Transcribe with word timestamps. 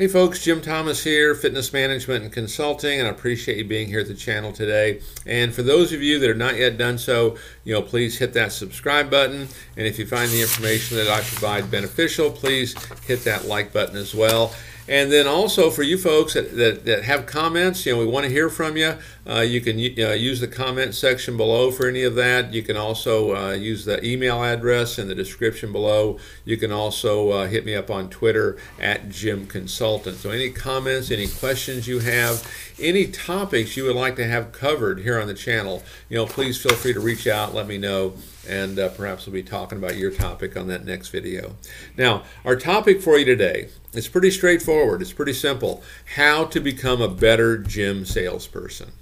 Hey 0.00 0.08
folks, 0.08 0.42
Jim 0.42 0.62
Thomas 0.62 1.04
here, 1.04 1.34
Fitness 1.34 1.74
Management 1.74 2.24
and 2.24 2.32
Consulting, 2.32 3.00
and 3.00 3.06
I 3.06 3.10
appreciate 3.10 3.58
you 3.58 3.64
being 3.64 3.86
here 3.86 4.00
at 4.00 4.08
the 4.08 4.14
channel 4.14 4.50
today. 4.50 5.02
And 5.26 5.54
for 5.54 5.62
those 5.62 5.92
of 5.92 6.00
you 6.00 6.18
that 6.20 6.30
are 6.30 6.34
not 6.34 6.56
yet 6.56 6.78
done 6.78 6.96
so, 6.96 7.36
you 7.64 7.74
know, 7.74 7.82
please 7.82 8.16
hit 8.16 8.32
that 8.32 8.50
subscribe 8.52 9.10
button. 9.10 9.46
And 9.76 9.86
if 9.86 9.98
you 9.98 10.06
find 10.06 10.30
the 10.30 10.40
information 10.40 10.96
that 10.96 11.08
I 11.08 11.20
provide 11.20 11.70
beneficial, 11.70 12.30
please 12.30 12.74
hit 13.04 13.24
that 13.24 13.44
like 13.44 13.74
button 13.74 13.96
as 13.96 14.14
well. 14.14 14.54
And 14.88 15.12
then 15.12 15.26
also 15.26 15.68
for 15.68 15.82
you 15.82 15.98
folks 15.98 16.32
that, 16.32 16.56
that, 16.56 16.86
that 16.86 17.04
have 17.04 17.26
comments, 17.26 17.84
you 17.84 17.92
know, 17.92 17.98
we 17.98 18.06
want 18.06 18.24
to 18.24 18.32
hear 18.32 18.48
from 18.48 18.78
you. 18.78 18.96
Uh, 19.28 19.40
you 19.40 19.60
can 19.60 19.76
uh, 19.76 20.12
use 20.12 20.40
the 20.40 20.48
comment 20.48 20.94
section 20.94 21.36
below 21.36 21.70
for 21.70 21.88
any 21.88 22.02
of 22.02 22.14
that. 22.14 22.52
You 22.52 22.62
can 22.62 22.76
also 22.76 23.36
uh, 23.36 23.52
use 23.52 23.84
the 23.84 24.04
email 24.04 24.42
address 24.42 24.98
in 24.98 25.08
the 25.08 25.14
description 25.14 25.72
below. 25.72 26.18
You 26.44 26.56
can 26.56 26.72
also 26.72 27.30
uh, 27.30 27.46
hit 27.46 27.64
me 27.64 27.74
up 27.74 27.90
on 27.90 28.08
Twitter 28.08 28.56
at 28.78 29.08
Gym 29.08 29.46
Consultant. 29.46 30.16
So 30.16 30.30
any 30.30 30.50
comments, 30.50 31.10
any 31.10 31.26
questions 31.26 31.86
you 31.86 32.00
have, 32.00 32.46
any 32.78 33.06
topics 33.06 33.76
you 33.76 33.84
would 33.84 33.96
like 33.96 34.16
to 34.16 34.26
have 34.26 34.52
covered 34.52 35.00
here 35.00 35.20
on 35.20 35.26
the 35.26 35.34
channel, 35.34 35.82
you 36.08 36.16
know, 36.16 36.26
please 36.26 36.60
feel 36.60 36.74
free 36.74 36.94
to 36.94 37.00
reach 37.00 37.26
out, 37.26 37.54
let 37.54 37.66
me 37.66 37.78
know, 37.78 38.14
and 38.48 38.78
uh, 38.78 38.88
perhaps 38.88 39.26
we'll 39.26 39.34
be 39.34 39.42
talking 39.42 39.78
about 39.78 39.96
your 39.96 40.10
topic 40.10 40.56
on 40.56 40.66
that 40.68 40.84
next 40.84 41.08
video. 41.08 41.56
Now, 41.96 42.24
our 42.44 42.56
topic 42.56 43.02
for 43.02 43.18
you 43.18 43.24
today 43.24 43.68
it's 43.92 44.08
pretty 44.08 44.30
straightforward. 44.30 45.02
It's 45.02 45.12
pretty 45.12 45.32
simple. 45.32 45.82
How 46.14 46.44
to 46.46 46.60
become 46.60 47.02
a 47.02 47.08
better 47.08 47.58
gym 47.58 48.04
salesperson. 48.04 48.92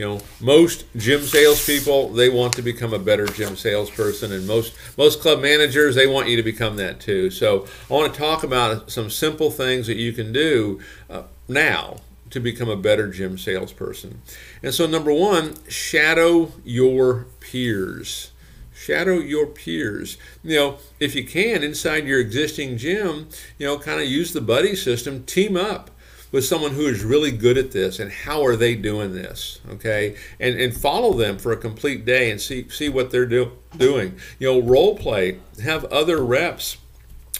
You 0.00 0.06
know, 0.06 0.20
most 0.40 0.86
gym 0.96 1.20
salespeople 1.20 2.08
they 2.14 2.30
want 2.30 2.54
to 2.54 2.62
become 2.62 2.94
a 2.94 2.98
better 2.98 3.26
gym 3.26 3.54
salesperson, 3.54 4.32
and 4.32 4.46
most 4.46 4.72
most 4.96 5.20
club 5.20 5.42
managers 5.42 5.94
they 5.94 6.06
want 6.06 6.26
you 6.26 6.36
to 6.36 6.42
become 6.42 6.76
that 6.76 7.00
too. 7.00 7.28
So 7.28 7.66
I 7.90 7.92
want 7.92 8.14
to 8.14 8.18
talk 8.18 8.42
about 8.42 8.90
some 8.90 9.10
simple 9.10 9.50
things 9.50 9.86
that 9.88 9.98
you 9.98 10.14
can 10.14 10.32
do 10.32 10.80
uh, 11.10 11.24
now 11.48 11.98
to 12.30 12.40
become 12.40 12.70
a 12.70 12.76
better 12.76 13.08
gym 13.08 13.36
salesperson. 13.36 14.22
And 14.62 14.72
so 14.72 14.86
number 14.86 15.12
one, 15.12 15.56
shadow 15.68 16.52
your 16.64 17.26
peers. 17.40 18.30
Shadow 18.72 19.18
your 19.18 19.44
peers. 19.44 20.16
You 20.42 20.56
know, 20.56 20.78
if 20.98 21.14
you 21.14 21.24
can, 21.24 21.62
inside 21.62 22.06
your 22.06 22.20
existing 22.20 22.78
gym, 22.78 23.28
you 23.58 23.66
know, 23.66 23.78
kind 23.78 24.00
of 24.00 24.06
use 24.06 24.32
the 24.32 24.40
buddy 24.40 24.74
system, 24.74 25.24
team 25.24 25.58
up 25.58 25.90
with 26.32 26.44
someone 26.44 26.72
who 26.72 26.86
is 26.86 27.02
really 27.02 27.30
good 27.30 27.58
at 27.58 27.72
this 27.72 27.98
and 27.98 28.10
how 28.10 28.44
are 28.44 28.56
they 28.56 28.74
doing 28.74 29.12
this 29.14 29.60
okay? 29.68 30.16
And 30.38 30.58
and 30.60 30.76
follow 30.76 31.12
them 31.12 31.38
for 31.38 31.52
a 31.52 31.56
complete 31.56 32.04
day 32.04 32.30
and 32.30 32.40
see 32.40 32.68
see 32.68 32.88
what 32.88 33.10
they're 33.10 33.26
do, 33.26 33.52
doing. 33.76 34.16
You 34.38 34.52
know 34.52 34.62
role 34.62 34.96
play 34.96 35.38
have 35.62 35.84
other 35.86 36.22
reps 36.22 36.76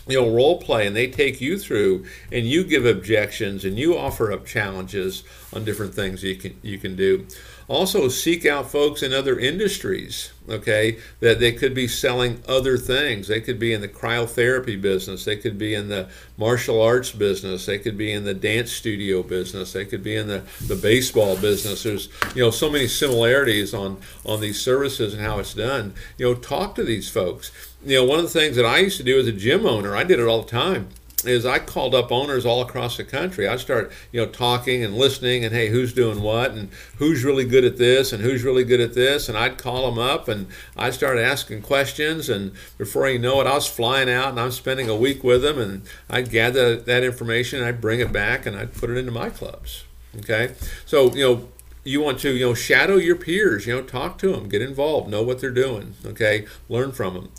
you 0.06 0.20
know 0.20 0.34
role 0.34 0.58
play 0.58 0.86
and 0.86 0.96
they 0.96 1.06
take 1.06 1.40
you 1.40 1.58
through 1.58 2.04
and 2.32 2.46
you 2.46 2.64
give 2.64 2.84
objections 2.84 3.64
and 3.64 3.78
you 3.78 3.96
offer 3.96 4.32
up 4.32 4.46
challenges 4.46 5.22
on 5.52 5.64
different 5.64 5.94
things 5.94 6.22
you 6.22 6.36
can 6.36 6.58
you 6.62 6.78
can 6.78 6.96
do 6.96 7.26
also 7.70 8.08
seek 8.08 8.44
out 8.44 8.68
folks 8.68 9.00
in 9.00 9.12
other 9.12 9.38
industries 9.38 10.32
okay 10.48 10.98
that 11.20 11.38
they 11.38 11.52
could 11.52 11.72
be 11.72 11.86
selling 11.86 12.42
other 12.48 12.76
things. 12.76 13.28
They 13.28 13.40
could 13.40 13.60
be 13.60 13.72
in 13.72 13.80
the 13.80 13.88
cryotherapy 13.88 14.80
business. 14.80 15.24
They 15.24 15.36
could 15.36 15.56
be 15.56 15.74
in 15.74 15.88
the 15.88 16.08
martial 16.36 16.82
arts 16.82 17.12
business. 17.12 17.66
They 17.66 17.78
could 17.78 17.96
be 17.96 18.10
in 18.12 18.24
the 18.24 18.34
dance 18.34 18.72
studio 18.72 19.22
business. 19.22 19.72
They 19.72 19.84
could 19.84 20.02
be 20.02 20.16
in 20.16 20.26
the, 20.26 20.42
the 20.66 20.74
baseball 20.74 21.36
business. 21.36 21.84
There's 21.84 22.08
you 22.34 22.42
know 22.42 22.50
so 22.50 22.68
many 22.68 22.88
similarities 22.88 23.72
on 23.72 23.98
on 24.26 24.40
these 24.40 24.60
services 24.60 25.14
and 25.14 25.22
how 25.22 25.38
it's 25.38 25.54
done. 25.54 25.94
You 26.18 26.26
know 26.26 26.34
talk 26.34 26.74
to 26.74 26.84
these 26.84 27.08
folks. 27.08 27.52
You 27.84 27.98
know 27.98 28.04
one 28.04 28.18
of 28.18 28.24
the 28.24 28.38
things 28.38 28.56
that 28.56 28.66
i 28.66 28.78
used 28.78 28.98
to 28.98 29.02
do 29.02 29.18
as 29.18 29.26
a 29.26 29.32
gym 29.32 29.64
owner 29.64 29.96
i 29.96 30.04
did 30.04 30.20
it 30.20 30.26
all 30.26 30.42
the 30.42 30.50
time 30.50 30.88
is 31.24 31.44
I 31.44 31.58
called 31.58 31.94
up 31.94 32.10
owners 32.10 32.46
all 32.46 32.62
across 32.62 32.96
the 32.96 33.04
country. 33.04 33.46
I 33.46 33.56
start, 33.56 33.92
you 34.12 34.20
know, 34.20 34.30
talking 34.30 34.82
and 34.82 34.94
listening 34.94 35.44
and 35.44 35.54
hey, 35.54 35.68
who's 35.68 35.92
doing 35.92 36.22
what 36.22 36.52
and 36.52 36.70
who's 36.96 37.24
really 37.24 37.44
good 37.44 37.64
at 37.64 37.76
this 37.76 38.12
and 38.12 38.22
who's 38.22 38.42
really 38.42 38.64
good 38.64 38.80
at 38.80 38.94
this. 38.94 39.28
And 39.28 39.36
I'd 39.36 39.58
call 39.58 39.90
them 39.90 39.98
up 39.98 40.28
and 40.28 40.46
I'd 40.76 40.94
start 40.94 41.18
asking 41.18 41.62
questions. 41.62 42.28
And 42.28 42.52
before 42.78 43.08
you 43.08 43.18
know 43.18 43.40
it, 43.40 43.46
I 43.46 43.54
was 43.54 43.66
flying 43.66 44.10
out 44.10 44.30
and 44.30 44.40
I'm 44.40 44.50
spending 44.50 44.88
a 44.88 44.96
week 44.96 45.22
with 45.22 45.42
them 45.42 45.58
and 45.58 45.82
I'd 46.08 46.30
gather 46.30 46.76
that 46.76 47.04
information 47.04 47.58
and 47.58 47.68
I'd 47.68 47.80
bring 47.80 48.00
it 48.00 48.12
back 48.12 48.46
and 48.46 48.56
I'd 48.56 48.74
put 48.74 48.90
it 48.90 48.96
into 48.96 49.12
my 49.12 49.30
clubs. 49.30 49.84
Okay, 50.18 50.54
so 50.86 51.14
you 51.14 51.22
know 51.22 51.48
you 51.84 52.00
want 52.00 52.18
to 52.20 52.32
you 52.32 52.46
know 52.46 52.54
shadow 52.54 52.96
your 52.96 53.14
peers 53.14 53.64
you 53.64 53.72
know 53.72 53.82
talk 53.82 54.18
to 54.18 54.32
them 54.32 54.48
get 54.48 54.60
involved 54.60 55.08
know 55.08 55.22
what 55.22 55.40
they're 55.40 55.50
doing. 55.50 55.94
Okay? 56.04 56.46
Learn 56.68 56.92
from 56.92 57.14
them 57.14 57.30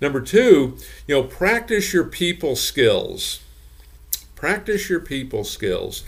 Number 0.00 0.20
two, 0.20 0.76
you 1.06 1.14
know, 1.14 1.22
practice 1.22 1.92
your 1.92 2.04
people 2.04 2.56
skills. 2.56 3.40
Practice 4.34 4.88
your 4.88 5.00
people 5.00 5.44
skills. 5.44 6.04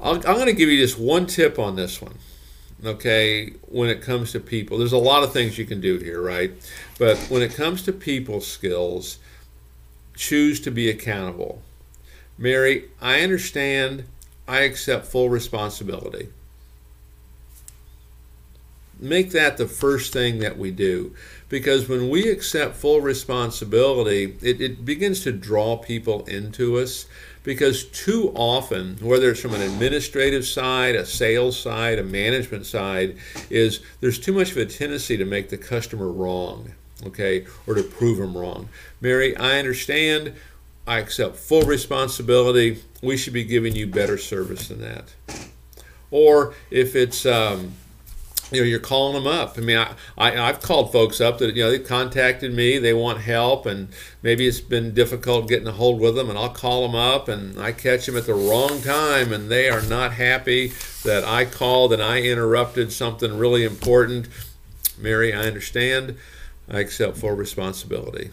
i 0.00 0.10
am 0.10 0.20
going 0.20 0.46
to 0.46 0.52
give 0.52 0.68
you 0.68 0.78
just 0.78 0.98
one 0.98 1.26
tip 1.26 1.58
on 1.58 1.76
this 1.76 2.02
one. 2.02 2.18
Okay, 2.84 3.52
when 3.68 3.90
it 3.90 4.00
comes 4.00 4.32
to 4.32 4.40
people, 4.40 4.78
there's 4.78 4.92
a 4.92 4.98
lot 4.98 5.22
of 5.22 5.32
things 5.32 5.58
you 5.58 5.66
can 5.66 5.80
do 5.80 5.98
here, 5.98 6.20
right? 6.22 6.52
But 6.98 7.18
when 7.28 7.42
it 7.42 7.54
comes 7.54 7.82
to 7.82 7.92
people 7.92 8.40
skills, 8.40 9.18
choose 10.16 10.60
to 10.60 10.70
be 10.70 10.88
accountable. 10.88 11.62
Mary, 12.38 12.88
I 13.00 13.20
understand. 13.20 14.04
I 14.48 14.60
accept 14.60 15.06
full 15.06 15.28
responsibility 15.28 16.30
make 19.00 19.30
that 19.30 19.56
the 19.56 19.66
first 19.66 20.12
thing 20.12 20.38
that 20.38 20.58
we 20.58 20.70
do. 20.70 21.14
Because 21.48 21.88
when 21.88 22.08
we 22.08 22.28
accept 22.28 22.76
full 22.76 23.00
responsibility, 23.00 24.36
it, 24.40 24.60
it 24.60 24.84
begins 24.84 25.20
to 25.24 25.32
draw 25.32 25.76
people 25.76 26.24
into 26.26 26.78
us. 26.78 27.06
Because 27.42 27.84
too 27.84 28.32
often, 28.34 28.98
whether 29.00 29.30
it's 29.30 29.40
from 29.40 29.54
an 29.54 29.62
administrative 29.62 30.46
side, 30.46 30.94
a 30.94 31.06
sales 31.06 31.58
side, 31.58 31.98
a 31.98 32.04
management 32.04 32.66
side, 32.66 33.16
is 33.48 33.80
there's 34.00 34.18
too 34.18 34.34
much 34.34 34.50
of 34.50 34.58
a 34.58 34.66
tendency 34.66 35.16
to 35.16 35.24
make 35.24 35.48
the 35.48 35.56
customer 35.56 36.12
wrong, 36.12 36.72
okay, 37.06 37.46
or 37.66 37.74
to 37.74 37.82
prove 37.82 38.18
them 38.18 38.36
wrong. 38.36 38.68
Mary, 39.00 39.34
I 39.36 39.58
understand. 39.58 40.34
I 40.86 40.98
accept 40.98 41.36
full 41.36 41.62
responsibility. 41.62 42.82
We 43.02 43.16
should 43.16 43.32
be 43.32 43.44
giving 43.44 43.74
you 43.74 43.86
better 43.86 44.18
service 44.18 44.68
than 44.68 44.82
that. 44.82 45.14
Or 46.10 46.54
if 46.70 46.94
it's 46.94 47.24
um, 47.24 47.74
you 48.50 48.60
know 48.60 48.66
you're 48.66 48.78
calling 48.80 49.14
them 49.14 49.26
up. 49.26 49.56
I 49.56 49.60
mean 49.60 49.78
I, 49.78 49.94
I 50.18 50.30
have 50.30 50.60
called 50.60 50.92
folks 50.92 51.20
up 51.20 51.38
that 51.38 51.54
you 51.54 51.62
know 51.62 51.70
they've 51.70 51.86
contacted 51.86 52.52
me 52.52 52.78
they 52.78 52.92
want 52.92 53.20
help 53.20 53.66
and 53.66 53.88
maybe 54.22 54.46
it's 54.46 54.60
been 54.60 54.92
difficult 54.94 55.48
getting 55.48 55.68
a 55.68 55.72
hold 55.72 56.00
with 56.00 56.14
them 56.14 56.28
and 56.28 56.38
i'll 56.38 56.50
call 56.50 56.82
them 56.82 56.94
up 56.94 57.28
and 57.28 57.58
i 57.60 57.72
catch 57.72 58.06
them 58.06 58.16
at 58.16 58.26
the 58.26 58.34
wrong 58.34 58.80
time 58.82 59.32
and 59.32 59.50
they 59.50 59.68
are 59.68 59.82
not 59.82 60.12
happy 60.12 60.72
that 61.04 61.24
i 61.24 61.44
called 61.44 61.92
and 61.92 62.02
i 62.02 62.20
interrupted 62.20 62.92
something 62.92 63.36
really 63.36 63.64
important. 63.64 64.28
Mary 64.98 65.32
i 65.32 65.40
understand. 65.40 66.16
I 66.68 66.80
accept 66.80 67.16
full 67.16 67.32
responsibility 67.32 68.30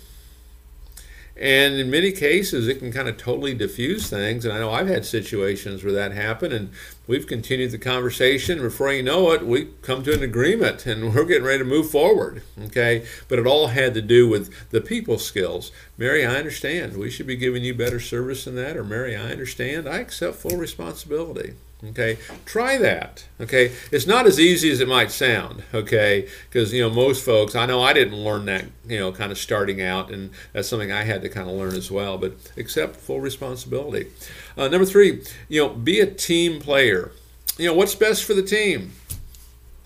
and 1.40 1.76
in 1.76 1.92
many 1.92 2.12
cases, 2.12 2.68
it 2.68 2.80
can 2.80 2.92
kind 2.92 3.08
of 3.08 3.18
totally 3.18 3.54
diffuse 3.54 4.10
things. 4.10 4.44
And 4.44 4.54
I 4.54 4.60
know 4.60 4.72
I've 4.72 4.88
had 4.88 5.06
situations 5.06 5.84
where 5.84 5.94
that 5.94 6.12
happened, 6.12 6.54
and 6.54 6.72
we've 7.06 7.28
continued 7.28 7.72
the 7.72 7.78
conversation. 7.78 8.60
Before 8.60 8.92
you 8.92 9.04
know 9.04 9.32
it, 9.32 9.46
we 9.46 9.70
come 9.84 10.04
to 10.04 10.14
an 10.14 10.24
agreement 10.24 10.86
and 10.86 11.14
we're 11.16 11.26
getting 11.26 11.44
ready 11.44 11.60
to 11.60 11.66
move 11.66 11.92
forward. 11.92 12.42
Okay. 12.66 13.06
But 13.28 13.40
it 13.40 13.46
all 13.46 13.68
had 13.68 13.94
to 13.94 14.02
do 14.02 14.28
with 14.28 14.52
the 14.72 14.82
people 14.82 15.20
skills. 15.20 15.72
Mary, 15.98 16.26
I 16.26 16.36
understand. 16.36 16.98
We 16.98 17.12
should 17.12 17.28
be 17.28 17.36
giving 17.36 17.64
you 17.64 17.76
better 17.76 18.00
service 18.00 18.46
than 18.46 18.56
that. 18.56 18.76
Or, 18.76 18.84
Mary, 18.84 19.16
I 19.16 19.32
understand. 19.32 19.88
I 19.88 20.00
accept 20.00 20.38
full 20.38 20.58
responsibility. 20.58 21.54
Okay, 21.84 22.18
try 22.46 22.78
that. 22.80 23.28
Okay, 23.40 23.72
it's 23.92 24.08
not 24.08 24.26
as 24.26 24.40
easy 24.40 24.72
as 24.72 24.80
it 24.80 24.88
might 24.88 25.12
sound. 25.12 25.64
Okay, 25.76 26.28
because 26.50 26.74
you 26.74 26.82
know 26.82 26.90
most 26.90 27.24
folks, 27.24 27.56
I 27.56 27.68
know 27.68 27.84
I 27.84 27.94
didn't 27.94 28.16
learn 28.16 28.46
that. 28.46 28.66
You 28.88 28.98
know, 29.00 29.12
kind 29.12 29.32
of 29.32 29.38
starting 29.38 29.80
out, 29.80 30.10
and 30.10 30.32
that's 30.54 30.68
something 30.68 30.92
I 30.92 31.04
had 31.04 31.22
to 31.22 31.30
kind 31.30 31.48
of 31.48 31.56
learn 31.56 31.76
as 31.76 31.92
well. 31.92 32.18
But 32.18 32.34
accept 32.58 32.96
full 32.96 33.22
responsibility. 33.22 34.08
Uh, 34.58 34.70
number 34.70 34.86
three, 34.86 35.24
you 35.50 35.62
know, 35.62 35.70
be 35.70 36.00
a 36.00 36.08
team 36.08 36.60
player. 36.60 37.12
You 37.60 37.68
know, 37.68 37.76
what's 37.76 37.94
best 37.94 38.24
for 38.24 38.34
the 38.34 38.42
team? 38.42 38.94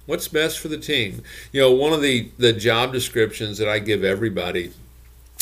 What's 0.05 0.29
best 0.29 0.59
for 0.59 0.69
the 0.69 0.77
team? 0.77 1.23
You 1.51 1.59
know, 1.59 1.71
one 1.71 1.91
of 1.91 2.01
the 2.01 2.31
the 2.37 2.53
job 2.53 2.93
descriptions 2.93 3.57
that 3.57 3.67
I 3.67 3.79
give 3.79 4.05
everybody, 4.05 4.71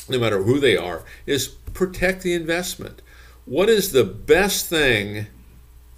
no 0.10 0.18
matter 0.18 0.42
who 0.42 0.60
they 0.60 0.76
are, 0.76 1.04
is 1.28 1.48
protect 1.48 2.24
the 2.24 2.34
investment. 2.34 3.04
What 3.46 3.70
is 3.70 3.92
the 3.92 4.04
best 4.04 4.66
thing? 4.66 5.28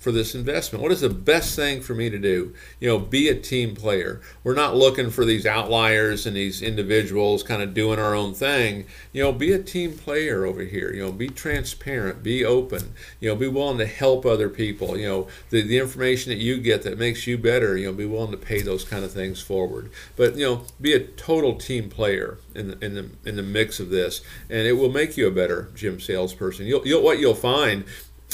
For 0.02 0.12
this 0.12 0.34
investment? 0.34 0.82
What 0.82 0.92
is 0.92 1.02
the 1.02 1.10
best 1.10 1.56
thing 1.56 1.80
for 1.80 1.94
me 1.94 2.10
to 2.10 2.18
do? 2.18 2.54
You 2.80 2.90
know, 2.90 2.98
be 2.98 3.30
a 3.30 3.36
team 3.36 3.76
player. 3.76 4.20
We're 4.44 4.56
not 4.56 4.76
looking 4.76 5.12
for 5.12 5.26
these 5.26 5.46
outliers 5.46 6.26
and 6.26 6.36
these 6.36 6.64
individuals 6.64 7.44
kind 7.44 7.62
of 7.62 7.76
doing 7.76 8.00
our 8.00 8.16
own 8.16 8.34
thing. 8.34 8.86
You 9.14 9.22
know, 9.22 9.32
be 9.32 9.54
a 9.54 9.62
team 9.62 9.96
player 9.96 10.44
over 10.44 10.64
here. 10.64 10.92
You 10.92 11.04
know, 11.04 11.12
be 11.12 11.30
transparent, 11.30 12.24
be 12.24 12.44
open. 12.44 12.96
You 13.20 13.30
know, 13.30 13.36
be 13.36 13.48
willing 13.48 13.78
to 13.78 13.86
help 13.86 14.26
other 14.26 14.50
people. 14.50 14.98
You 14.98 15.08
know, 15.08 15.28
the, 15.52 15.62
the 15.62 15.78
information 15.78 16.32
that 16.32 16.40
you 16.40 16.58
get 16.58 16.82
that 16.82 16.98
makes 16.98 17.28
you 17.28 17.38
better, 17.38 17.78
you 17.78 17.86
know, 17.86 17.94
be 17.94 18.08
willing 18.08 18.32
to 18.32 18.38
pay 18.38 18.64
those 18.64 18.84
kind 18.84 19.06
of 19.06 19.12
things 19.12 19.40
forward. 19.40 19.92
But, 20.16 20.36
you 20.36 20.46
know, 20.46 20.64
be 20.82 20.94
a 20.94 21.00
total 21.00 21.56
team 21.56 21.90
player 21.90 22.40
in 22.56 22.70
the, 22.70 22.84
in 22.84 22.96
the, 22.96 23.10
in 23.24 23.36
the 23.36 23.44
mix 23.44 23.80
of 23.80 23.92
this, 23.92 24.22
and 24.50 24.66
it 24.66 24.74
will 24.74 24.92
make 24.92 25.16
you 25.16 25.28
a 25.28 25.32
better 25.32 25.70
gym 25.76 26.00
salesperson. 26.00 26.66
You'll, 26.66 26.88
you'll, 26.88 27.04
what 27.04 27.20
you'll 27.20 27.36
find 27.36 27.86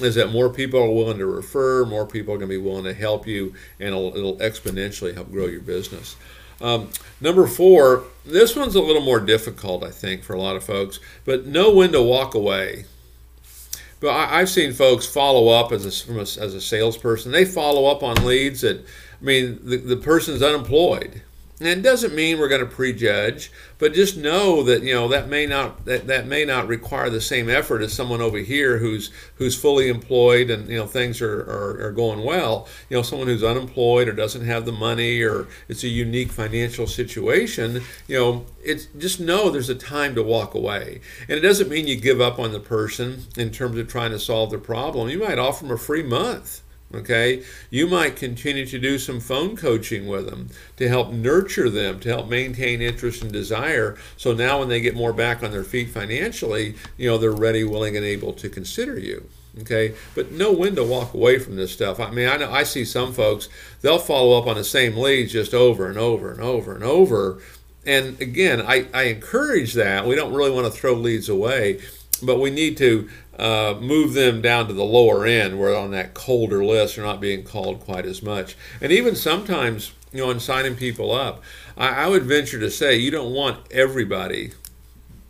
is 0.02 0.16
that 0.16 0.32
more 0.32 0.50
people 0.50 0.80
are 0.80 0.92
willing 0.92 1.18
to 1.18 1.26
refer, 1.26 1.86
more 1.86 2.06
people 2.06 2.34
are 2.34 2.38
going 2.38 2.50
to 2.50 2.56
be 2.56 2.62
willing 2.62 2.84
to 2.84 2.94
help 2.94 3.28
you, 3.28 3.54
and 3.80 3.90
it'll, 3.90 4.16
it'll 4.16 4.38
exponentially 4.38 5.14
help 5.14 5.32
grow 5.32 5.48
your 5.48 5.62
business. 5.62 6.16
Um, 6.60 6.90
number 7.22 7.46
four, 7.48 8.04
this 8.26 8.56
one's 8.56 8.76
a 8.76 8.82
little 8.82 9.02
more 9.02 9.20
difficult, 9.20 9.84
I 9.84 9.92
think, 9.92 10.24
for 10.24 10.34
a 10.34 10.42
lot 10.42 10.56
of 10.56 10.64
folks, 10.64 11.00
but 11.26 11.46
know 11.46 11.74
when 11.74 11.92
to 11.92 12.02
walk 12.02 12.34
away. 12.34 12.86
But 14.00 14.10
I, 14.10 14.40
have 14.40 14.50
seen 14.50 14.74
folks 14.74 15.08
follow 15.08 15.50
up 15.50 15.72
as 15.72 15.86
a, 15.86 16.14
a, 16.14 16.22
as 16.22 16.54
a 16.54 16.62
salesperson. 16.62 17.32
They 17.32 17.46
follow 17.46 17.88
up 17.88 18.04
on 18.04 18.26
leads 18.26 18.62
that, 18.62 18.80
I 18.80 19.24
mean, 19.24 19.60
the, 19.64 19.78
the 19.78 19.98
person's 19.98 20.44
unemployed 20.44 21.24
and 21.60 21.68
it 21.68 21.82
doesn't 21.82 22.14
mean 22.14 22.38
we're 22.38 22.48
going 22.48 22.62
to 22.62 22.68
prejudge, 22.68 23.52
but 23.80 23.94
just 23.94 24.16
know 24.16 24.62
that 24.64 24.84
you 24.84 24.94
know 24.94 25.08
that 25.08 25.28
may 25.28 25.48
not 25.48 25.86
that, 25.86 26.06
that 26.06 26.28
may 26.28 26.46
not 26.46 26.68
require 26.68 27.10
the 27.10 27.20
same 27.20 27.50
effort 27.50 27.82
as 27.82 27.94
someone 27.94 28.22
over 28.22 28.38
here 28.38 28.78
who's 28.78 29.12
who's 29.36 29.60
fully 29.60 29.90
employed 29.90 30.52
and 30.52 30.70
you 30.70 30.78
know 30.78 30.86
things 30.86 31.20
are, 31.20 31.42
are, 31.42 31.88
are 31.88 31.92
going 31.92 32.24
well. 32.24 32.68
You 32.90 32.98
know, 32.98 33.02
someone 33.02 33.28
who's 33.28 33.44
unemployed 33.44 34.08
or 34.08 34.14
doesn't 34.14 34.46
have 34.46 34.66
the 34.66 34.72
money 34.72 35.22
or 35.22 35.48
it's 35.68 35.84
a 35.84 35.88
unique 35.88 36.32
financial 36.32 36.86
situation. 36.86 37.82
You 38.08 38.20
know, 38.20 38.46
it's 38.64 38.86
just 38.98 39.20
know 39.20 39.50
there's 39.50 39.70
a 39.70 39.76
time 39.76 40.14
to 40.14 40.22
walk 40.22 40.54
away, 40.54 41.02
and 41.28 41.38
it 41.38 41.42
doesn't 41.42 41.70
mean 41.70 41.88
you 41.88 42.00
give 42.00 42.22
up 42.22 42.38
on 42.38 42.52
the 42.52 42.60
person 42.60 43.24
in 43.36 43.50
terms 43.50 43.80
of 43.80 43.88
trying 43.88 44.12
to 44.12 44.20
solve 44.20 44.52
the 44.52 44.60
problem. 44.60 45.10
You 45.10 45.20
might 45.20 45.40
offer 45.40 45.64
them 45.64 45.74
a 45.74 45.78
free 45.78 46.04
month 46.04 46.62
Okay, 46.94 47.44
you 47.70 47.86
might 47.86 48.16
continue 48.16 48.66
to 48.66 48.80
do 48.80 48.98
some 48.98 49.20
phone 49.20 49.58
coaching 49.58 50.08
with 50.08 50.30
them 50.30 50.50
to 50.78 50.88
help 50.88 51.12
nurture 51.12 51.70
them, 51.70 52.00
to 52.00 52.08
help 52.08 52.30
maintain 52.30 52.82
interest 52.82 53.22
and 53.22 53.32
desire. 53.32 53.98
So 54.16 54.34
now, 54.34 54.60
when 54.60 54.70
they 54.70 54.80
get 54.80 54.96
more 54.96 55.12
back 55.12 55.44
on 55.44 55.52
their 55.52 55.66
feet 55.66 55.90
financially, 55.90 56.76
you 56.96 57.10
know 57.10 57.18
they're 57.18 57.32
ready, 57.32 57.66
willing, 57.66 57.98
and 57.98 58.06
able 58.06 58.32
to 58.34 58.48
consider 58.48 58.98
you. 58.98 59.28
Okay, 59.60 59.96
but 60.16 60.32
know 60.32 60.54
when 60.54 60.76
to 60.76 60.84
walk 60.84 61.14
away 61.14 61.40
from 61.40 61.58
this 61.58 61.74
stuff. 61.74 62.00
I 62.00 62.12
mean, 62.12 62.30
I 62.30 62.38
know 62.38 62.52
I 62.52 62.64
see 62.64 62.86
some 62.86 63.12
folks 63.12 63.50
they'll 63.82 64.00
follow 64.00 64.38
up 64.38 64.48
on 64.48 64.56
the 64.56 64.64
same 64.64 64.96
leads 64.96 65.34
just 65.34 65.54
over 65.54 65.88
and 65.88 65.98
over 65.98 66.32
and 66.32 66.42
over 66.42 66.74
and 66.74 66.84
over. 66.84 67.42
And 67.86 68.20
again, 68.22 68.62
I, 68.62 68.88
I 68.94 69.04
encourage 69.04 69.74
that. 69.74 70.06
We 70.06 70.16
don't 70.16 70.34
really 70.34 70.52
want 70.52 70.66
to 70.66 70.72
throw 70.72 70.94
leads 70.94 71.30
away, 71.30 71.80
but 72.18 72.40
we 72.40 72.50
need 72.50 72.78
to 72.78 73.10
uh, 73.38 73.76
move 73.80 74.14
them 74.14 74.42
down 74.42 74.68
to 74.68 74.74
the 74.74 74.84
lower 74.84 75.26
end 75.26 75.60
where 75.60 75.76
on 75.76 75.92
that 75.92 76.14
colder 76.14 76.64
list 76.64 76.96
they're 76.96 77.06
not 77.06 77.22
being 77.22 77.44
called 77.44 77.80
quite 77.80 78.06
as 78.06 78.22
much. 78.22 78.56
And 78.82 78.92
even 78.92 79.16
sometimes, 79.16 79.92
you 80.12 80.24
know, 80.24 80.32
in 80.32 80.40
signing 80.40 80.76
people 80.76 81.12
up, 81.12 81.44
I, 81.78 82.06
I 82.06 82.08
would 82.08 82.24
venture 82.24 82.60
to 82.60 82.72
say 82.72 82.98
you 82.98 83.12
don't 83.12 83.34
want 83.34 83.72
everybody 83.72 84.52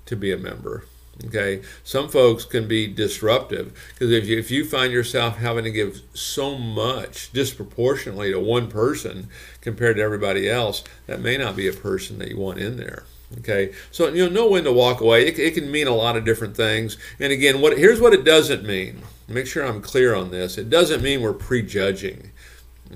to 0.06 0.16
be 0.16 0.32
a 0.32 0.38
member. 0.38 0.86
Okay, 1.26 1.64
some 1.84 2.10
folks 2.10 2.46
can 2.46 2.68
be 2.68 2.86
disruptive 2.86 3.74
because 3.94 4.12
if 4.12 4.28
you, 4.28 4.38
if 4.38 4.52
you 4.52 4.64
find 4.64 4.94
yourself 4.94 5.38
having 5.38 5.64
to 5.64 5.72
give 5.72 6.02
so 6.14 6.60
much 6.60 7.32
disproportionately 7.34 8.32
to 8.32 8.40
one 8.40 8.70
person 8.70 9.28
compared 9.60 9.96
to 9.96 10.04
everybody 10.04 10.48
else, 10.48 10.84
that 11.08 11.20
may 11.20 11.36
not 11.36 11.56
be 11.56 11.68
a 11.68 11.74
person 11.74 12.20
that 12.20 12.30
you 12.30 12.38
want 12.38 12.60
in 12.60 12.78
there. 12.78 13.06
Okay, 13.40 13.74
so 13.92 14.08
you 14.08 14.26
know, 14.26 14.34
know 14.34 14.50
when 14.50 14.64
to 14.64 14.72
walk 14.72 15.02
away. 15.02 15.28
It, 15.28 15.38
it 15.38 15.54
can 15.54 15.70
mean 15.70 15.88
a 15.88 15.94
lot 15.94 16.16
of 16.16 16.24
different 16.24 16.56
things. 16.56 16.98
And 17.20 17.34
again, 17.34 17.60
what 17.60 17.78
here's 17.78 18.00
what 18.00 18.14
it 18.14 18.24
doesn't 18.24 18.66
mean. 18.66 19.02
Make 19.28 19.48
sure 19.48 19.66
I'm 19.66 19.82
clear 19.82 20.16
on 20.16 20.32
this. 20.32 20.58
It 20.58 20.70
doesn't 20.70 21.02
mean 21.02 21.22
we're 21.22 21.34
prejudging. 21.34 22.32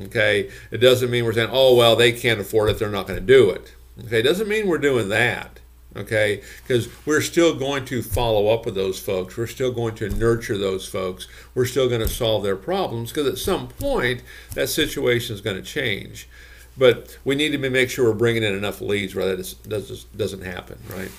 Okay, 0.06 0.50
it 0.72 0.78
doesn't 0.78 1.12
mean 1.12 1.25
we're 1.25 1.33
saying, 1.33 1.50
oh 1.51 1.75
well, 1.75 1.98
they 1.98 2.13
can't 2.13 2.39
afford 2.39 2.69
it, 2.69 2.80
they're 2.80 2.89
not 2.89 3.07
going 3.07 3.19
to 3.19 3.25
do 3.25 3.50
it. 3.50 3.74
Okay, 4.06 4.19
it 4.19 4.24
doesn't 4.24 4.48
mean 4.48 4.68
we're 4.68 4.78
doing 4.78 5.10
that. 5.10 5.60
Okay, 5.94 6.42
because 6.66 6.88
we're 7.06 7.19
still 7.19 7.54
going 7.54 7.84
to 7.86 8.01
follow 8.01 8.48
up 8.48 8.66
with 8.66 8.75
those 8.75 8.98
folks. 8.98 9.36
We're 9.36 9.48
still 9.48 9.74
going 9.74 9.95
to 9.95 10.10
nurture 10.10 10.57
those 10.57 10.88
folks. 10.88 11.27
We're 11.54 11.66
still 11.66 11.89
going 11.89 12.00
to 12.00 12.07
solve 12.07 12.44
their 12.44 12.56
problems 12.56 13.12
because 13.12 13.27
at 13.27 13.38
some 13.38 13.68
point 13.68 14.24
that 14.54 14.69
situation 14.69 15.36
is 15.36 15.42
going 15.42 15.57
to 15.57 15.62
change. 15.62 16.30
But 16.77 17.18
we 17.25 17.35
need 17.35 17.51
to 17.51 17.69
make 17.69 17.89
sure 17.89 18.06
we're 18.06 18.18
bringing 18.18 18.44
in 18.44 18.56
enough 18.56 18.81
leads 18.81 19.13
where 19.13 19.35
that 19.35 20.06
doesn't 20.15 20.44
happen, 20.44 20.79
right? 20.89 21.12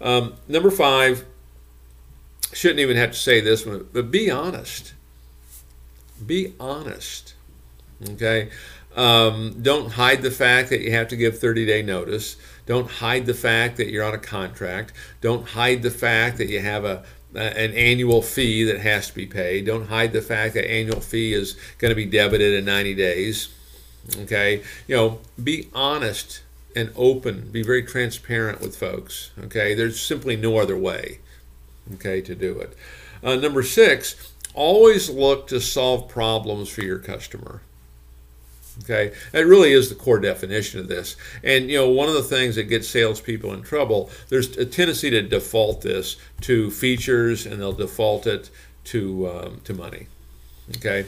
Um, 0.00 0.34
number 0.48 0.70
five, 0.70 1.24
shouldn't 2.52 2.80
even 2.80 2.96
have 2.96 3.12
to 3.12 3.18
say 3.18 3.40
this 3.40 3.66
one, 3.66 3.86
but 3.92 4.10
be 4.10 4.30
honest. 4.30 4.94
Be 6.24 6.54
honest. 6.58 7.34
Okay? 8.10 8.50
Um, 8.96 9.62
don't 9.62 9.92
hide 9.92 10.22
the 10.22 10.30
fact 10.30 10.70
that 10.70 10.80
you 10.80 10.90
have 10.92 11.08
to 11.08 11.16
give 11.16 11.38
30 11.38 11.66
day 11.66 11.82
notice. 11.82 12.36
Don't 12.66 12.90
hide 12.90 13.26
the 13.26 13.34
fact 13.34 13.76
that 13.76 13.90
you're 13.90 14.04
on 14.04 14.14
a 14.14 14.18
contract. 14.18 14.92
Don't 15.20 15.46
hide 15.46 15.82
the 15.82 15.90
fact 15.90 16.38
that 16.38 16.48
you 16.48 16.60
have 16.60 16.84
a, 16.84 17.04
an 17.34 17.72
annual 17.74 18.22
fee 18.22 18.64
that 18.64 18.80
has 18.80 19.08
to 19.08 19.14
be 19.14 19.26
paid. 19.26 19.66
Don't 19.66 19.86
hide 19.86 20.12
the 20.12 20.22
fact 20.22 20.54
that 20.54 20.68
annual 20.68 21.00
fee 21.00 21.32
is 21.32 21.56
going 21.78 21.90
to 21.90 21.94
be 21.94 22.06
debited 22.06 22.54
in 22.54 22.64
90 22.64 22.94
days. 22.94 23.48
Okay, 24.16 24.62
you 24.86 24.96
know, 24.96 25.18
be 25.42 25.68
honest 25.74 26.42
and 26.74 26.92
open. 26.96 27.50
Be 27.50 27.62
very 27.62 27.82
transparent 27.82 28.60
with 28.60 28.76
folks. 28.76 29.30
Okay, 29.44 29.74
there's 29.74 30.00
simply 30.00 30.36
no 30.36 30.58
other 30.58 30.76
way. 30.76 31.18
Okay, 31.94 32.20
to 32.22 32.34
do 32.34 32.58
it. 32.58 32.74
Uh, 33.22 33.36
number 33.36 33.62
six, 33.62 34.32
always 34.54 35.10
look 35.10 35.46
to 35.48 35.60
solve 35.60 36.08
problems 36.08 36.68
for 36.68 36.82
your 36.82 36.98
customer. 36.98 37.62
Okay, 38.84 39.12
that 39.32 39.44
really 39.44 39.72
is 39.72 39.88
the 39.88 39.94
core 39.94 40.20
definition 40.20 40.78
of 40.78 40.88
this. 40.88 41.16
And 41.42 41.68
you 41.68 41.78
know, 41.78 41.88
one 41.88 42.08
of 42.08 42.14
the 42.14 42.22
things 42.22 42.54
that 42.54 42.64
gets 42.64 42.88
salespeople 42.88 43.52
in 43.52 43.62
trouble, 43.62 44.10
there's 44.28 44.56
a 44.56 44.64
tendency 44.64 45.10
to 45.10 45.22
default 45.22 45.82
this 45.82 46.16
to 46.42 46.70
features, 46.70 47.44
and 47.44 47.60
they'll 47.60 47.72
default 47.72 48.26
it 48.26 48.50
to 48.84 49.28
um, 49.28 49.60
to 49.64 49.74
money. 49.74 50.06
Okay, 50.76 51.06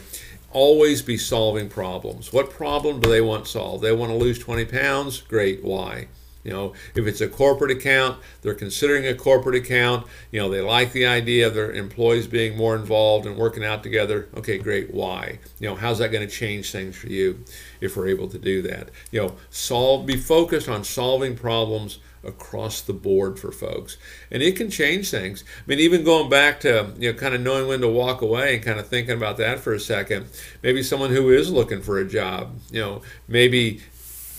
always 0.53 1.01
be 1.01 1.17
solving 1.17 1.69
problems. 1.69 2.31
What 2.33 2.49
problem 2.49 2.99
do 2.99 3.09
they 3.09 3.21
want 3.21 3.47
solved? 3.47 3.83
They 3.83 3.91
want 3.91 4.11
to 4.11 4.17
lose 4.17 4.39
20 4.39 4.65
pounds? 4.65 5.21
Great. 5.21 5.63
Why? 5.63 6.07
You 6.43 6.51
know, 6.51 6.73
if 6.95 7.05
it's 7.05 7.21
a 7.21 7.27
corporate 7.27 7.71
account, 7.71 8.19
they're 8.41 8.53
considering 8.55 9.05
a 9.05 9.13
corporate 9.13 9.55
account. 9.55 10.07
You 10.31 10.41
know, 10.41 10.49
they 10.49 10.61
like 10.61 10.91
the 10.91 11.05
idea 11.05 11.47
of 11.47 11.53
their 11.53 11.71
employees 11.71 12.27
being 12.27 12.57
more 12.57 12.75
involved 12.75 13.25
and 13.25 13.37
working 13.37 13.63
out 13.63 13.83
together. 13.83 14.27
Okay, 14.35 14.57
great. 14.57 14.93
Why? 14.93 15.39
You 15.59 15.69
know, 15.69 15.75
how's 15.75 15.99
that 15.99 16.11
going 16.11 16.27
to 16.27 16.33
change 16.33 16.71
things 16.71 16.95
for 16.95 17.07
you 17.07 17.43
if 17.79 17.95
we're 17.95 18.07
able 18.07 18.27
to 18.29 18.39
do 18.39 18.61
that? 18.63 18.89
You 19.11 19.21
know, 19.21 19.35
solve. 19.49 20.05
Be 20.05 20.17
focused 20.17 20.67
on 20.67 20.83
solving 20.83 21.35
problems 21.35 21.99
across 22.23 22.81
the 22.81 22.93
board 22.93 23.39
for 23.39 23.51
folks. 23.51 23.97
And 24.29 24.43
it 24.43 24.55
can 24.55 24.69
change 24.69 25.09
things. 25.09 25.43
I 25.57 25.63
mean, 25.65 25.79
even 25.79 26.03
going 26.03 26.29
back 26.29 26.59
to, 26.61 26.93
you 26.97 27.11
know, 27.11 27.17
kind 27.17 27.33
of 27.33 27.41
knowing 27.41 27.67
when 27.67 27.81
to 27.81 27.87
walk 27.87 28.21
away 28.21 28.55
and 28.55 28.63
kind 28.63 28.79
of 28.79 28.87
thinking 28.87 29.15
about 29.15 29.37
that 29.37 29.59
for 29.59 29.73
a 29.73 29.79
second. 29.79 30.27
Maybe 30.61 30.83
someone 30.83 31.09
who 31.09 31.31
is 31.31 31.51
looking 31.51 31.81
for 31.81 31.99
a 31.99 32.07
job, 32.07 32.59
you 32.71 32.81
know, 32.81 33.01
maybe 33.27 33.81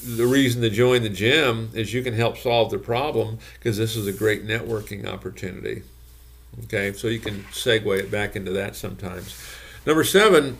the 0.02 0.26
reason 0.26 0.62
to 0.62 0.70
join 0.70 1.02
the 1.02 1.08
gym 1.08 1.70
is 1.74 1.94
you 1.94 2.02
can 2.02 2.14
help 2.14 2.36
solve 2.36 2.70
the 2.70 2.78
problem 2.78 3.38
because 3.54 3.76
this 3.76 3.96
is 3.96 4.06
a 4.06 4.12
great 4.12 4.46
networking 4.46 5.06
opportunity. 5.06 5.82
Okay, 6.64 6.92
so 6.92 7.08
you 7.08 7.18
can 7.18 7.42
segue 7.44 7.98
it 7.98 8.10
back 8.10 8.36
into 8.36 8.50
that 8.52 8.76
sometimes. 8.76 9.40
Number 9.86 10.04
seven, 10.04 10.58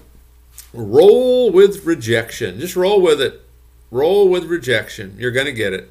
roll 0.73 1.51
with 1.51 1.85
rejection. 1.85 2.61
Just 2.61 2.77
roll 2.77 3.01
with 3.03 3.21
it. 3.21 3.43
Roll 3.91 4.29
with 4.29 4.45
rejection. 4.45 5.17
You're 5.19 5.31
going 5.31 5.47
to 5.47 5.53
get 5.53 5.73
it. 5.73 5.91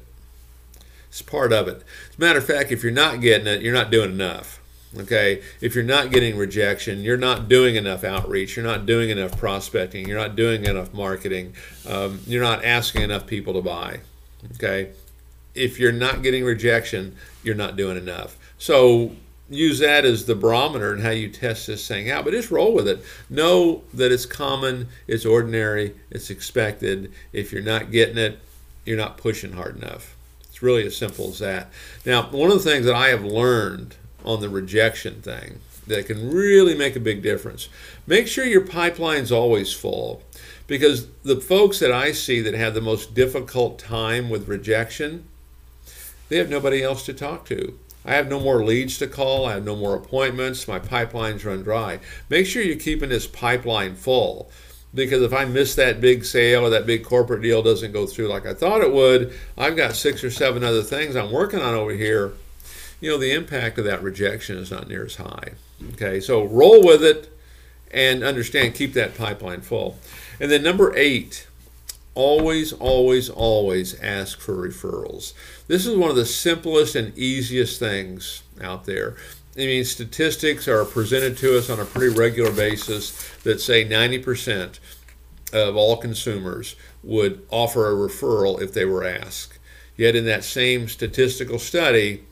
It's 1.08 1.22
part 1.22 1.52
of 1.52 1.68
it. 1.68 1.84
As 2.10 2.18
a 2.18 2.20
matter 2.20 2.38
of 2.38 2.46
fact, 2.46 2.72
if 2.72 2.82
you're 2.82 2.90
not 2.90 3.20
getting 3.20 3.46
it, 3.46 3.62
you're 3.62 3.74
not 3.74 3.90
doing 3.90 4.10
enough. 4.10 4.61
Okay, 4.98 5.42
if 5.62 5.74
you're 5.74 5.84
not 5.84 6.10
getting 6.10 6.36
rejection, 6.36 7.00
you're 7.00 7.16
not 7.16 7.48
doing 7.48 7.76
enough 7.76 8.04
outreach, 8.04 8.56
you're 8.56 8.66
not 8.66 8.84
doing 8.84 9.08
enough 9.08 9.38
prospecting, 9.38 10.06
you're 10.06 10.18
not 10.18 10.36
doing 10.36 10.66
enough 10.66 10.92
marketing, 10.92 11.54
um, 11.88 12.20
you're 12.26 12.42
not 12.42 12.62
asking 12.62 13.00
enough 13.00 13.26
people 13.26 13.54
to 13.54 13.62
buy. 13.62 14.00
Okay, 14.54 14.90
if 15.54 15.78
you're 15.78 15.92
not 15.92 16.22
getting 16.22 16.44
rejection, 16.44 17.16
you're 17.42 17.54
not 17.54 17.76
doing 17.76 17.96
enough. 17.96 18.36
So 18.58 19.12
use 19.48 19.78
that 19.78 20.04
as 20.04 20.26
the 20.26 20.34
barometer 20.34 20.92
and 20.92 21.02
how 21.02 21.10
you 21.10 21.28
test 21.28 21.66
this 21.66 21.86
thing 21.86 22.10
out. 22.10 22.24
But 22.24 22.32
just 22.32 22.50
roll 22.50 22.74
with 22.74 22.88
it. 22.88 23.02
Know 23.30 23.82
that 23.94 24.12
it's 24.12 24.26
common, 24.26 24.88
it's 25.06 25.24
ordinary, 25.24 25.94
it's 26.10 26.30
expected. 26.30 27.12
If 27.32 27.52
you're 27.52 27.62
not 27.62 27.90
getting 27.90 28.18
it, 28.18 28.38
you're 28.84 28.96
not 28.96 29.16
pushing 29.16 29.52
hard 29.52 29.76
enough 29.76 30.16
It's 30.48 30.62
really 30.62 30.84
as 30.84 30.96
simple 30.96 31.28
as 31.28 31.38
that. 31.38 31.70
Now, 32.04 32.30
one 32.30 32.50
of 32.50 32.62
the 32.62 32.70
things 32.70 32.84
that 32.86 32.94
I 32.94 33.08
have 33.08 33.24
learned 33.24 33.96
on 34.24 34.40
the 34.40 34.48
rejection 34.48 35.22
thing 35.22 35.60
that 35.86 36.06
can 36.06 36.30
really 36.30 36.76
make 36.76 36.94
a 36.94 37.00
big 37.00 37.22
difference 37.22 37.68
make 38.06 38.26
sure 38.26 38.44
your 38.44 38.66
pipeline's 38.66 39.32
always 39.32 39.72
full. 39.72 40.22
Because 40.66 41.06
the 41.22 41.40
folks 41.40 41.78
that 41.80 41.92
I 41.92 42.12
see 42.12 42.40
that 42.40 42.54
have 42.54 42.74
the 42.74 42.80
most 42.80 43.14
difficult 43.14 43.78
time 43.78 44.30
with 44.30 44.48
rejection, 44.48 45.24
they 46.28 46.38
have 46.38 46.48
nobody 46.48 46.82
else 46.82 47.04
to 47.06 47.12
talk 47.12 47.44
to. 47.46 47.78
I 48.04 48.14
have 48.14 48.28
no 48.28 48.40
more 48.40 48.64
leads 48.64 48.98
to 48.98 49.06
call. 49.06 49.46
I 49.46 49.52
have 49.52 49.64
no 49.64 49.76
more 49.76 49.94
appointments. 49.94 50.66
My 50.66 50.78
pipelines 50.78 51.44
run 51.44 51.62
dry. 51.62 52.00
Make 52.28 52.46
sure 52.46 52.62
you're 52.62 52.76
keeping 52.76 53.10
this 53.10 53.26
pipeline 53.26 53.94
full 53.94 54.50
because 54.94 55.22
if 55.22 55.32
I 55.32 55.44
miss 55.44 55.74
that 55.76 56.00
big 56.00 56.24
sale 56.24 56.66
or 56.66 56.70
that 56.70 56.86
big 56.86 57.04
corporate 57.04 57.42
deal 57.42 57.62
doesn't 57.62 57.92
go 57.92 58.06
through 58.06 58.28
like 58.28 58.44
I 58.44 58.54
thought 58.54 58.82
it 58.82 58.92
would, 58.92 59.32
I've 59.56 59.76
got 59.76 59.94
six 59.94 60.24
or 60.24 60.30
seven 60.30 60.64
other 60.64 60.82
things 60.82 61.16
I'm 61.16 61.32
working 61.32 61.60
on 61.60 61.74
over 61.74 61.92
here. 61.92 62.32
You 63.02 63.10
know, 63.10 63.18
the 63.18 63.32
impact 63.32 63.78
of 63.78 63.84
that 63.84 64.00
rejection 64.00 64.56
is 64.56 64.70
not 64.70 64.88
near 64.88 65.04
as 65.04 65.16
high. 65.16 65.54
Okay, 65.94 66.20
so 66.20 66.44
roll 66.44 66.84
with 66.84 67.02
it 67.02 67.36
and 67.90 68.22
understand, 68.22 68.76
keep 68.76 68.92
that 68.92 69.18
pipeline 69.18 69.60
full. 69.60 69.98
And 70.38 70.52
then 70.52 70.62
number 70.62 70.96
eight, 70.96 71.48
always, 72.14 72.72
always, 72.72 73.28
always 73.28 74.00
ask 74.00 74.38
for 74.38 74.54
referrals. 74.54 75.32
This 75.66 75.84
is 75.84 75.96
one 75.96 76.10
of 76.10 76.16
the 76.16 76.24
simplest 76.24 76.94
and 76.94 77.18
easiest 77.18 77.80
things 77.80 78.44
out 78.60 78.84
there. 78.84 79.16
I 79.56 79.66
mean, 79.66 79.84
statistics 79.84 80.68
are 80.68 80.84
presented 80.84 81.36
to 81.38 81.58
us 81.58 81.68
on 81.68 81.80
a 81.80 81.84
pretty 81.84 82.16
regular 82.16 82.52
basis 82.52 83.28
that 83.38 83.60
say 83.60 83.84
90% 83.84 84.78
of 85.52 85.74
all 85.74 85.96
consumers 85.96 86.76
would 87.02 87.44
offer 87.50 87.90
a 87.90 88.08
referral 88.08 88.62
if 88.62 88.72
they 88.72 88.84
were 88.84 89.04
asked. 89.04 89.58
Yet, 89.96 90.14
in 90.14 90.24
that 90.26 90.44
same 90.44 90.88
statistical 90.88 91.58
study, 91.58 92.22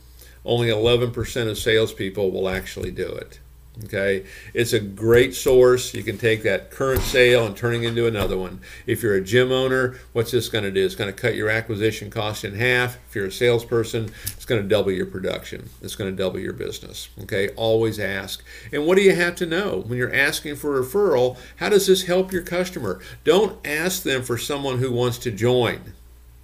only 0.45 0.69
11% 0.69 1.49
of 1.49 1.59
salespeople 1.59 2.31
will 2.31 2.49
actually 2.49 2.91
do 2.91 3.07
it. 3.07 3.41
Okay, 3.85 4.27
it's 4.53 4.73
a 4.75 4.81
great 4.81 5.35
source. 5.35 5.95
You 5.95 6.03
can 6.03 6.19
take 6.19 6.43
that 6.43 6.71
current 6.71 7.01
sale 7.03 7.47
and 7.47 7.57
turning 7.57 7.85
into 7.85 8.07
another 8.07 8.37
one. 8.37 8.61
If 8.85 9.03
you're 9.03 9.15
a 9.15 9.23
gym 9.23 9.53
owner, 9.53 9.99
what's 10.13 10.33
this 10.33 10.49
going 10.49 10.65
to 10.65 10.71
do? 10.71 10.85
It's 10.85 10.97
going 10.97 11.11
to 11.13 11.19
cut 11.19 11.35
your 11.35 11.49
acquisition 11.49 12.11
cost 12.11 12.45
in 12.45 12.57
half. 12.57 12.99
If 13.09 13.15
you're 13.15 13.27
a 13.27 13.33
salesperson, 13.33 14.13
it's 14.25 14.45
going 14.45 14.61
to 14.61 14.69
double 14.69 14.91
your 14.91 15.07
production. 15.07 15.71
It's 15.81 15.97
going 15.97 16.11
to 16.11 16.17
double 16.17 16.41
your 16.41 16.53
business. 16.53 17.09
Okay, 17.23 17.51
always 17.51 17.99
ask. 17.99 18.45
And 18.71 18.87
what 18.87 18.97
do 18.97 19.03
you 19.03 19.15
have 19.15 19.37
to 19.37 19.47
know 19.47 19.85
when 19.87 19.99
you're 19.99 20.15
asking 20.15 20.57
for 20.57 20.79
a 20.79 20.85
referral? 20.85 21.39
How 21.57 21.71
does 21.71 21.87
this 21.87 22.03
help 22.03 22.33
your 22.33 22.43
customer? 22.43 23.01
Don't 23.25 23.65
ask 23.67 24.03
them 24.03 24.23
for 24.23 24.37
someone 24.37 24.79
who 24.79 24.93
wants 24.93 25.17
to 25.19 25.31
join. 25.31 25.95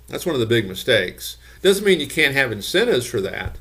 That's 0.09 0.25
one 0.25 0.37
of 0.37 0.41
the 0.41 0.47
big 0.47 0.69
mistakes. 0.69 1.37
Doesn't 1.61 1.85
mean 1.85 2.01
you 2.01 2.07
can't 2.07 2.35
have 2.35 2.53
incentives 2.53 3.07
for 3.07 3.21
that, 3.21 3.59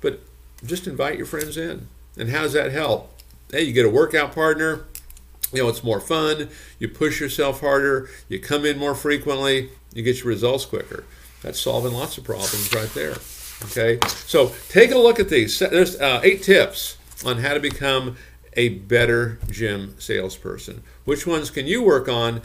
but 0.00 0.20
just 0.64 0.86
invite 0.86 1.16
your 1.16 1.26
friends 1.26 1.56
in. 1.56 1.88
And 2.16 2.30
how 2.30 2.42
does 2.42 2.52
that 2.52 2.72
help? 2.72 3.14
Hey, 3.50 3.62
you 3.62 3.72
get 3.72 3.86
a 3.86 3.90
workout 3.90 4.34
partner. 4.34 4.84
You 5.52 5.62
know, 5.62 5.68
it's 5.68 5.84
more 5.84 6.00
fun. 6.00 6.50
You 6.78 6.88
push 6.88 7.20
yourself 7.20 7.60
harder. 7.60 8.08
You 8.28 8.38
come 8.38 8.66
in 8.66 8.78
more 8.78 8.94
frequently. 8.94 9.70
You 9.94 10.02
get 10.02 10.18
your 10.18 10.28
results 10.28 10.66
quicker. 10.66 11.04
That's 11.42 11.60
solving 11.60 11.92
lots 11.92 12.18
of 12.18 12.24
problems 12.24 12.74
right 12.74 12.90
there. 12.94 13.16
Okay, 13.64 13.98
so 14.08 14.52
take 14.68 14.92
a 14.92 14.98
look 14.98 15.18
at 15.18 15.30
these. 15.30 15.58
There's 15.58 15.98
uh, 15.98 16.20
eight 16.22 16.42
tips 16.42 16.96
on 17.24 17.38
how 17.38 17.54
to 17.54 17.60
become 17.60 18.16
a 18.54 18.68
better 18.68 19.38
gym 19.50 19.96
salesperson. 19.98 20.82
Which 21.04 21.26
ones 21.26 21.50
can 21.50 21.66
you 21.66 21.82
work 21.82 22.08
on? 22.08 22.42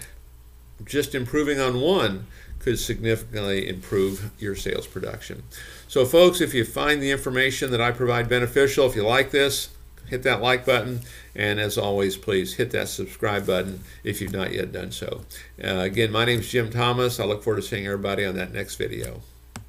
Just 0.85 1.13
improving 1.13 1.59
on 1.59 1.81
one 1.81 2.25
could 2.63 2.79
significantly 2.79 3.67
improve 3.67 4.31
your 4.39 4.55
sales 4.55 4.87
production. 4.87 5.43
So, 5.87 6.05
folks, 6.05 6.41
if 6.41 6.53
you 6.53 6.63
find 6.65 7.01
the 7.01 7.11
information 7.11 7.71
that 7.71 7.81
I 7.81 7.91
provide 7.91 8.29
beneficial, 8.29 8.87
if 8.87 8.95
you 8.95 9.05
like 9.05 9.31
this, 9.31 9.69
hit 10.07 10.23
that 10.23 10.41
like 10.41 10.65
button. 10.65 11.01
And 11.35 11.59
as 11.59 11.77
always, 11.77 12.17
please 12.17 12.53
hit 12.53 12.71
that 12.71 12.87
subscribe 12.87 13.45
button 13.45 13.81
if 14.03 14.21
you've 14.21 14.33
not 14.33 14.53
yet 14.53 14.71
done 14.71 14.91
so. 14.91 15.21
Uh, 15.63 15.79
again, 15.79 16.11
my 16.11 16.25
name 16.25 16.39
is 16.39 16.49
Jim 16.49 16.69
Thomas. 16.69 17.19
I 17.19 17.25
look 17.25 17.43
forward 17.43 17.61
to 17.61 17.67
seeing 17.67 17.85
everybody 17.85 18.25
on 18.25 18.35
that 18.35 18.53
next 18.53 18.75
video. 18.75 19.21